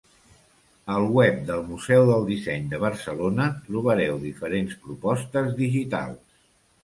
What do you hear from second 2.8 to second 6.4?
Barcelona trobareu diferents propostes digitals.